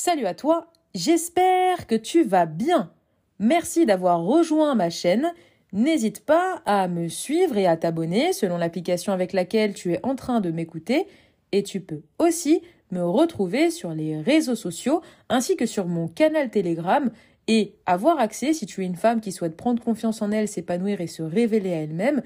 [0.00, 2.92] Salut à toi, j'espère que tu vas bien.
[3.40, 5.32] Merci d'avoir rejoint ma chaîne.
[5.72, 10.14] N'hésite pas à me suivre et à t'abonner selon l'application avec laquelle tu es en
[10.14, 11.08] train de m'écouter.
[11.50, 16.48] Et tu peux aussi me retrouver sur les réseaux sociaux ainsi que sur mon canal
[16.48, 17.10] Telegram
[17.48, 21.00] et avoir accès, si tu es une femme qui souhaite prendre confiance en elle, s'épanouir
[21.00, 22.22] et se révéler à elle-même,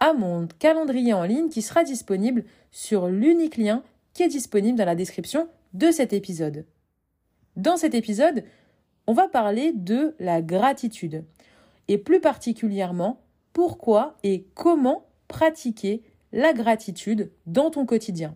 [0.00, 3.82] à mon calendrier en ligne qui sera disponible sur l'unique lien
[4.14, 6.64] qui est disponible dans la description de cet épisode.
[7.56, 8.44] Dans cet épisode,
[9.06, 11.24] on va parler de la gratitude
[11.86, 13.20] et plus particulièrement
[13.52, 16.02] pourquoi et comment pratiquer
[16.32, 18.34] la gratitude dans ton quotidien.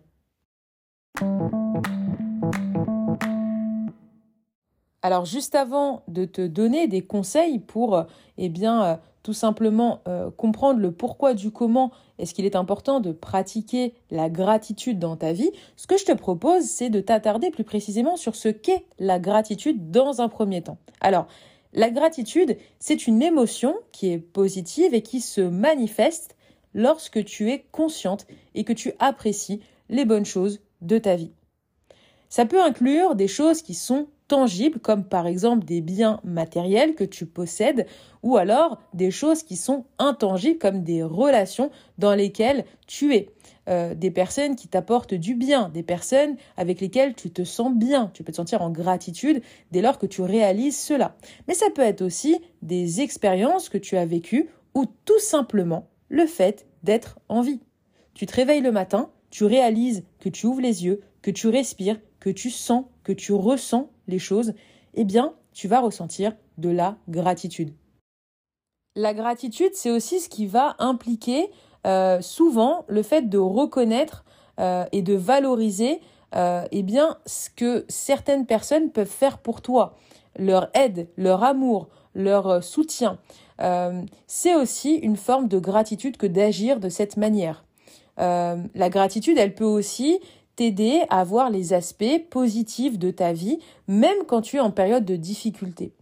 [5.01, 8.05] Alors juste avant de te donner des conseils pour
[8.37, 8.95] eh bien euh,
[9.27, 14.29] tout simplement euh, comprendre le pourquoi du comment est-ce qu'il est important de pratiquer la
[14.29, 18.37] gratitude dans ta vie, ce que je te propose, c'est de t'attarder plus précisément sur
[18.37, 20.77] ce qu'est la gratitude dans un premier temps.
[21.01, 21.27] Alors,
[21.73, 26.37] la gratitude, c'est une émotion qui est positive et qui se manifeste
[26.73, 31.33] lorsque tu es consciente et que tu apprécies les bonnes choses de ta vie.
[32.29, 37.03] Ça peut inclure des choses qui sont tangibles, comme par exemple des biens matériels que
[37.03, 37.85] tu possèdes,
[38.23, 43.29] ou alors des choses qui sont intangibles, comme des relations dans lesquelles tu es.
[43.69, 48.09] Euh, des personnes qui t'apportent du bien, des personnes avec lesquelles tu te sens bien,
[48.13, 51.15] tu peux te sentir en gratitude dès lors que tu réalises cela.
[51.47, 56.25] Mais ça peut être aussi des expériences que tu as vécues ou tout simplement le
[56.25, 57.59] fait d'être en vie.
[58.13, 61.99] Tu te réveilles le matin, tu réalises que tu ouvres les yeux, que tu respires,
[62.29, 64.53] tu sens, que tu ressens les choses,
[64.93, 67.73] eh bien, tu vas ressentir de la gratitude.
[68.95, 71.51] La gratitude, c'est aussi ce qui va impliquer
[71.85, 74.25] euh, souvent le fait de reconnaître
[74.59, 76.01] euh, et de valoriser
[76.35, 79.95] euh, eh bien, ce que certaines personnes peuvent faire pour toi,
[80.37, 83.19] leur aide, leur amour, leur soutien.
[84.25, 87.63] c'est aussi une forme de gratitude que d'agir de cette manière.
[88.17, 90.19] la gratitude, elle peut aussi
[90.57, 95.05] t'aider à voir les aspects positifs de ta vie, même quand tu es en période
[95.05, 95.93] de difficulté.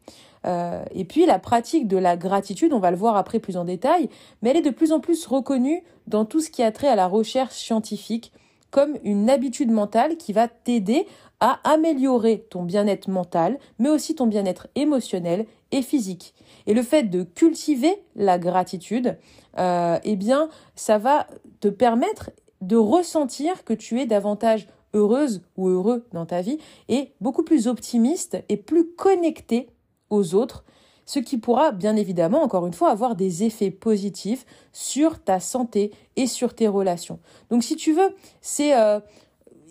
[0.47, 3.65] Euh, et puis la pratique de la gratitude, on va le voir après plus en
[3.65, 4.09] détail,
[4.41, 6.95] mais elle est de plus en plus reconnue dans tout ce qui a trait à
[6.95, 8.31] la recherche scientifique
[8.71, 11.05] comme une habitude mentale qui va t'aider
[11.39, 16.33] à améliorer ton bien-être mental, mais aussi ton bien-être émotionnel et physique.
[16.65, 19.17] Et le fait de cultiver la gratitude,
[19.59, 21.27] euh, eh bien, ça va
[21.59, 26.57] te permettre de ressentir que tu es davantage heureuse ou heureux dans ta vie
[26.87, 29.69] et beaucoup plus optimiste et plus connecté
[30.09, 30.63] aux autres,
[31.05, 35.91] ce qui pourra bien évidemment, encore une fois, avoir des effets positifs sur ta santé
[36.15, 37.19] et sur tes relations.
[37.49, 38.15] Donc si tu veux.
[38.59, 38.99] Euh,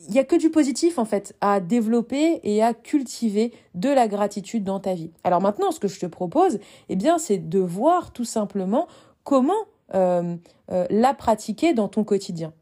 [0.07, 4.09] il n'y a que du positif en fait à développer et à cultiver de la
[4.09, 5.11] gratitude dans ta vie.
[5.25, 6.59] Alors maintenant, ce que je te propose,
[6.89, 8.87] eh bien, c'est de voir tout simplement
[9.23, 9.53] comment
[9.95, 10.37] euh,
[10.71, 12.53] euh, la pratiquer dans ton quotidien.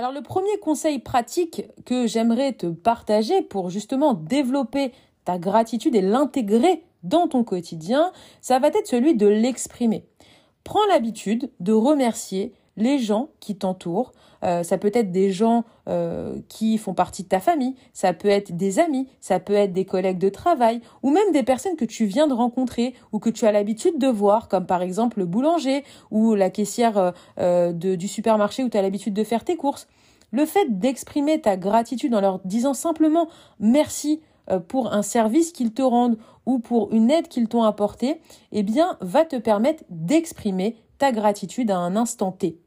[0.00, 4.92] Alors le premier conseil pratique que j'aimerais te partager pour justement développer
[5.26, 8.10] ta gratitude et l'intégrer dans ton quotidien,
[8.40, 10.06] ça va être celui de l'exprimer.
[10.64, 14.12] Prends l'habitude de remercier les gens qui t'entourent.
[14.42, 18.28] Euh, ça peut être des gens euh, qui font partie de ta famille, ça peut
[18.28, 21.84] être des amis, ça peut être des collègues de travail, ou même des personnes que
[21.84, 25.26] tu viens de rencontrer ou que tu as l'habitude de voir, comme par exemple le
[25.26, 29.88] boulanger ou la caissière euh, du supermarché où tu as l'habitude de faire tes courses.
[30.32, 34.20] Le fait d'exprimer ta gratitude en leur disant simplement merci
[34.68, 38.20] pour un service qu'ils te rendent ou pour une aide qu'ils t'ont apportée,
[38.52, 42.58] eh bien, va te permettre d'exprimer ta gratitude à un instant T.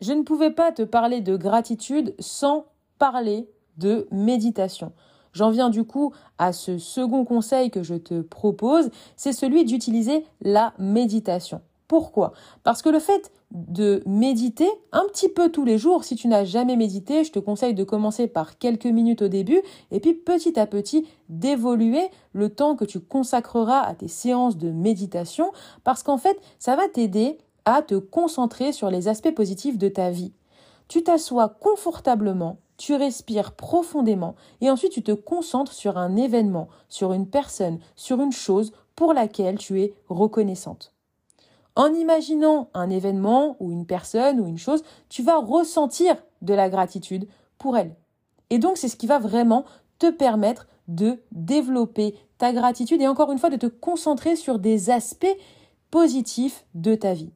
[0.00, 2.66] Je ne pouvais pas te parler de gratitude sans
[2.98, 3.48] parler
[3.78, 4.92] de méditation.
[5.32, 10.24] J'en viens du coup à ce second conseil que je te propose, c'est celui d'utiliser
[10.40, 11.60] la méditation.
[11.88, 12.32] Pourquoi?
[12.64, 16.44] Parce que le fait de méditer un petit peu tous les jours, si tu n'as
[16.44, 19.60] jamais médité, je te conseille de commencer par quelques minutes au début
[19.92, 24.70] et puis petit à petit d'évoluer le temps que tu consacreras à tes séances de
[24.70, 25.52] méditation
[25.84, 30.10] parce qu'en fait, ça va t'aider à te concentrer sur les aspects positifs de ta
[30.10, 30.32] vie.
[30.88, 37.12] Tu t'assois confortablement, tu respires profondément et ensuite tu te concentres sur un événement, sur
[37.12, 40.94] une personne, sur une chose pour laquelle tu es reconnaissante.
[41.74, 46.70] En imaginant un événement ou une personne ou une chose, tu vas ressentir de la
[46.70, 47.28] gratitude
[47.58, 47.96] pour elle.
[48.48, 49.64] Et donc c'est ce qui va vraiment
[49.98, 54.88] te permettre de développer ta gratitude et encore une fois de te concentrer sur des
[54.88, 55.26] aspects
[55.90, 57.32] positifs de ta vie.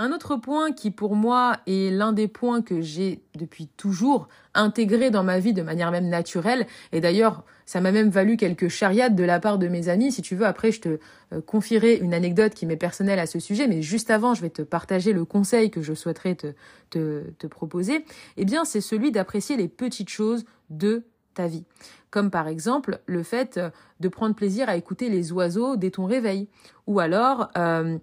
[0.00, 5.12] Un autre point qui pour moi est l'un des points que j'ai depuis toujours intégré
[5.12, 9.14] dans ma vie de manière même naturelle, et d'ailleurs ça m'a même valu quelques chariades
[9.14, 10.98] de la part de mes amis, si tu veux après je te
[11.32, 14.50] euh, confierai une anecdote qui m'est personnelle à ce sujet, mais juste avant je vais
[14.50, 16.48] te partager le conseil que je souhaiterais te,
[16.90, 18.04] te, te proposer,
[18.36, 21.04] eh bien c'est celui d'apprécier les petites choses de
[21.34, 21.66] ta vie.
[22.10, 23.60] Comme par exemple le fait
[24.00, 26.48] de prendre plaisir à écouter les oiseaux dès ton réveil,
[26.88, 27.50] ou alors...
[27.56, 27.96] Euh,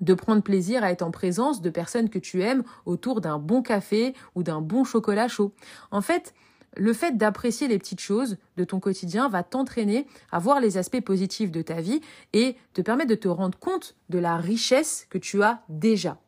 [0.00, 3.62] de prendre plaisir à être en présence de personnes que tu aimes autour d'un bon
[3.62, 5.52] café ou d'un bon chocolat chaud.
[5.90, 6.34] En fait,
[6.76, 11.00] le fait d'apprécier les petites choses de ton quotidien va t'entraîner à voir les aspects
[11.00, 12.00] positifs de ta vie
[12.32, 16.18] et te permettre de te rendre compte de la richesse que tu as déjà.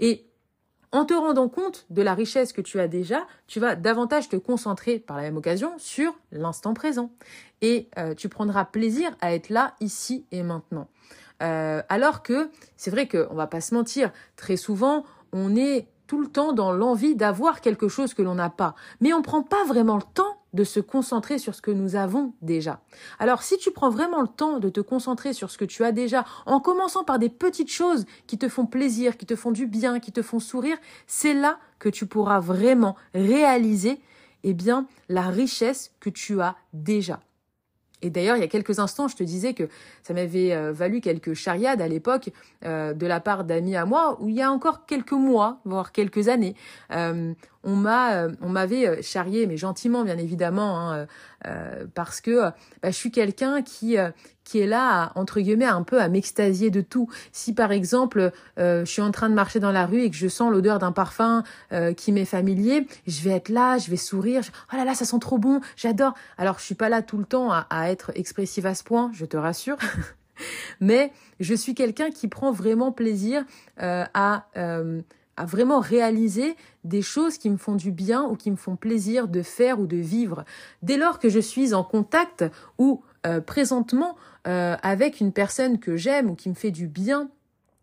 [0.00, 0.26] Et
[0.94, 4.36] en te rendant compte de la richesse que tu as déjà, tu vas davantage te
[4.36, 7.10] concentrer par la même occasion sur l'instant présent.
[7.62, 10.88] Et euh, tu prendras plaisir à être là, ici et maintenant.
[11.42, 16.20] Euh, alors que c'est vrai qu'on va pas se mentir, très souvent on est tout
[16.20, 19.64] le temps dans l'envie d'avoir quelque chose que l'on n'a pas, mais on prend pas
[19.64, 22.80] vraiment le temps de se concentrer sur ce que nous avons déjà.
[23.18, 25.92] Alors si tu prends vraiment le temps de te concentrer sur ce que tu as
[25.92, 29.66] déjà, en commençant par des petites choses qui te font plaisir, qui te font du
[29.66, 30.76] bien, qui te font sourire,
[31.06, 34.00] c'est là que tu pourras vraiment réaliser
[34.44, 37.20] eh bien la richesse que tu as déjà.
[38.04, 39.64] Et d'ailleurs, il y a quelques instants, je te disais que
[40.02, 42.28] ça m'avait euh, valu quelques chariades à l'époque
[42.66, 45.90] euh, de la part d'amis à moi, où il y a encore quelques mois, voire
[45.90, 46.54] quelques années,
[46.92, 47.32] euh,
[47.64, 51.06] on m'a, euh, on m'avait euh, charrié, mais gentiment bien évidemment, hein,
[51.46, 52.50] euh, parce que
[52.82, 53.96] bah, je suis quelqu'un qui
[54.44, 57.08] qui est là, entre guillemets, un peu à m'extasier de tout.
[57.32, 60.28] Si par exemple, je suis en train de marcher dans la rue et que je
[60.28, 61.42] sens l'odeur d'un parfum
[61.96, 64.42] qui m'est familier, je vais être là, je vais sourire.
[64.72, 66.12] oh là là, ça sent trop bon, j'adore.
[66.36, 69.10] Alors je suis pas là tout le temps à, à être expressive à ce point,
[69.14, 69.78] je te rassure.
[70.80, 73.44] Mais je suis quelqu'un qui prend vraiment plaisir
[73.78, 74.46] à
[75.36, 79.28] à vraiment réaliser des choses qui me font du bien ou qui me font plaisir
[79.28, 80.44] de faire ou de vivre.
[80.82, 82.44] Dès lors que je suis en contact
[82.78, 84.16] ou euh, présentement
[84.46, 87.30] euh, avec une personne que j'aime ou qui me fait du bien,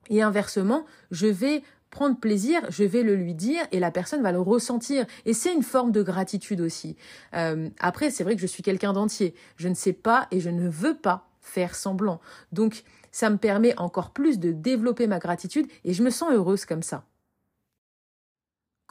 [0.10, 4.32] et inversement, je vais prendre plaisir, je vais le lui dire et la personne va
[4.32, 5.06] le ressentir.
[5.26, 6.96] Et c'est une forme de gratitude aussi.
[7.36, 9.36] Euh, après, c'est vrai que je suis quelqu'un d'entier.
[9.58, 12.20] Je ne sais pas et je ne veux pas faire semblant.
[12.52, 16.66] Donc, ça me permet encore plus de développer ma gratitude et je me sens heureuse
[16.66, 17.04] comme ça.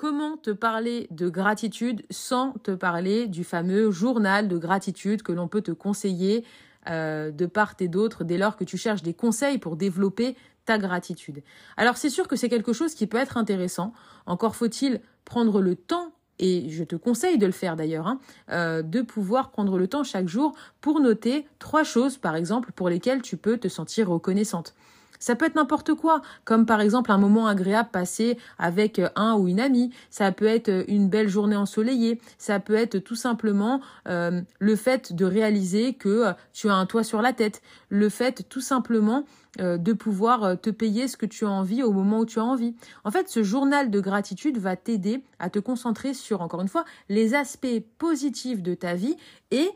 [0.00, 5.47] Comment te parler de gratitude sans te parler du fameux journal de gratitude que l'on
[5.47, 6.43] peut te conseiller
[6.88, 10.79] euh, de part et d'autre dès lors que tu cherches des conseils pour développer ta
[10.79, 11.43] gratitude.
[11.76, 13.93] Alors c'est sûr que c'est quelque chose qui peut être intéressant.
[14.25, 18.20] Encore faut-il prendre le temps et je te conseille de le faire d'ailleurs, hein,
[18.50, 22.88] euh, de pouvoir prendre le temps chaque jour pour noter trois choses, par exemple, pour
[22.88, 24.75] lesquelles tu peux te sentir reconnaissante.
[25.20, 29.34] Ça peut être n'importe quoi, comme par exemple un moment agréable passé avec euh, un
[29.34, 29.93] ou une amie.
[30.08, 32.20] Ça peut être euh, une belle journée ensoleillée.
[32.38, 37.05] Ça peut être tout simplement euh, le fait de réaliser que tu as un toit
[37.05, 37.61] sur la tête.
[37.90, 39.25] Le fait tout simplement
[39.58, 42.76] de pouvoir te payer ce que tu as envie au moment où tu as envie.
[43.02, 46.84] En fait, ce journal de gratitude va t'aider à te concentrer sur, encore une fois,
[47.08, 49.16] les aspects positifs de ta vie
[49.50, 49.69] et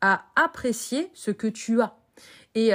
[0.00, 1.96] à apprécier ce que tu as.
[2.56, 2.74] Et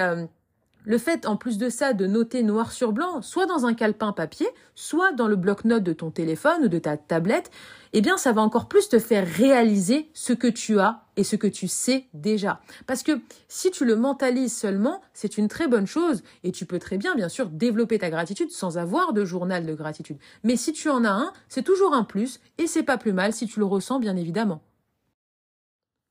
[0.85, 4.11] le fait, en plus de ça, de noter noir sur blanc, soit dans un calepin
[4.11, 7.51] papier, soit dans le bloc-notes de ton téléphone ou de ta tablette,
[7.94, 11.35] eh bien, ça va encore plus te faire réaliser ce que tu as et ce
[11.35, 12.59] que tu sais déjà.
[12.87, 16.80] Parce que si tu le mentalises seulement, c'est une très bonne chose et tu peux
[16.80, 20.18] très bien, bien sûr, développer ta gratitude sans avoir de journal de gratitude.
[20.44, 23.33] Mais si tu en as un, c'est toujours un plus et c'est pas plus mal
[23.33, 24.61] si tu le ressens, bien évidemment.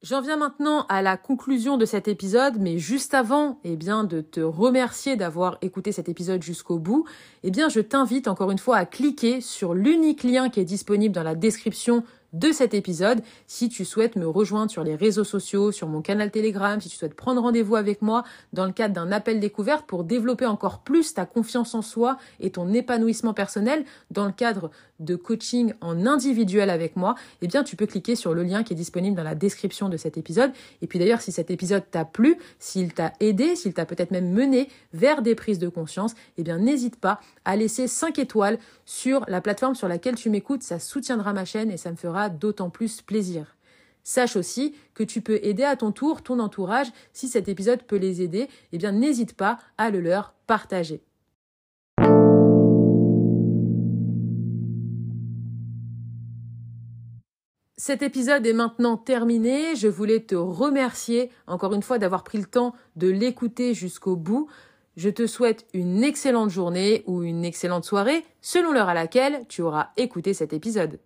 [0.05, 4.21] J'en viens maintenant à la conclusion de cet épisode, mais juste avant, eh bien, de
[4.21, 7.07] te remercier d'avoir écouté cet épisode jusqu'au bout,
[7.43, 11.15] eh bien, je t'invite encore une fois à cliquer sur l'unique lien qui est disponible
[11.15, 13.23] dans la description de cet épisode.
[13.47, 16.97] Si tu souhaites me rejoindre sur les réseaux sociaux, sur mon canal Telegram, si tu
[16.97, 21.14] souhaites prendre rendez-vous avec moi dans le cadre d'un appel découverte pour développer encore plus
[21.14, 26.71] ta confiance en soi et ton épanouissement personnel dans le cadre de coaching en individuel
[26.71, 29.35] avec moi, eh bien tu peux cliquer sur le lien qui est disponible dans la
[29.35, 30.53] description de cet épisode.
[30.83, 34.31] Et puis d'ailleurs, si cet épisode t'a plu, s'il t'a aidé, s'il t'a peut-être même
[34.31, 39.25] mené vers des prises de conscience, eh bien n'hésite pas à laisser 5 étoiles sur
[39.29, 41.97] la plateforme sur laquelle tu m'écoutes, ça soutiendra ma chaîne et ça me
[42.28, 43.57] d'autant plus plaisir.
[44.02, 47.97] Sache aussi que tu peux aider à ton tour ton entourage si cet épisode peut
[47.97, 51.02] les aider, eh bien n'hésite pas à le leur partager.
[57.87, 59.75] Cet épisode est maintenant terminé.
[59.75, 64.49] Je voulais te remercier encore une fois d'avoir pris le temps de l'écouter jusqu'au bout.
[64.97, 69.61] Je te souhaite une excellente journée ou une excellente soirée selon l'heure à laquelle tu
[69.61, 70.99] auras écouté cet épisode.